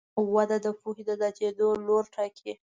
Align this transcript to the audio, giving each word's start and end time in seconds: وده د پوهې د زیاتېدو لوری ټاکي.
وده 0.35 0.57
د 0.65 0.67
پوهې 0.79 1.03
د 1.07 1.09
زیاتېدو 1.21 1.67
لوری 1.85 2.09
ټاکي. 2.15 2.51